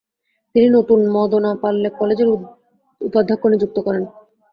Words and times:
তিনি 0.55 0.67
নতুন 0.69 0.99
মদনাপাল্লে 1.15 1.89
কলেজের 1.99 2.27
উপাধ্যক্ষ 3.01 3.43
নিযুক্ত 3.53 3.77
করেন। 3.79 4.03